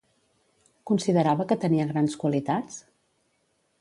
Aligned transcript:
Considerava 0.91 1.47
que 1.51 1.59
tenia 1.67 1.87
grans 1.91 2.17
qualitats? 2.25 2.81